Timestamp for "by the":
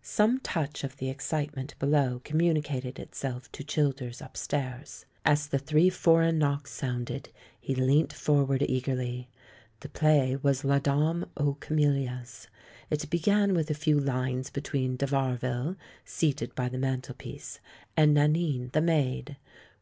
16.54-16.78